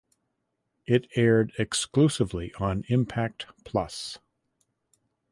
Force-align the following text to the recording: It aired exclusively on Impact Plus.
It 0.87 1.05
aired 1.15 1.53
exclusively 1.59 2.55
on 2.55 2.85
Impact 2.87 3.45
Plus. 3.65 4.17